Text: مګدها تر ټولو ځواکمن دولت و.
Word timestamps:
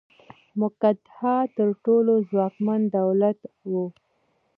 مګدها 0.59 1.35
تر 1.57 1.69
ټولو 1.83 2.13
ځواکمن 2.29 2.81
دولت 2.97 3.39
و. 3.71 3.71